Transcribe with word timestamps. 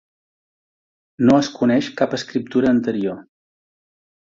No 1.29 1.37
es 1.43 1.51
coneix 1.59 1.93
cap 2.03 2.19
escriptura 2.21 2.77
anterior. 2.79 3.25